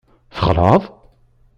Txelɛeḍ? 0.37 0.83